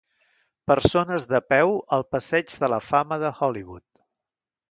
[0.69, 3.89] Persones de peu al passeig de la fama de Hollywood.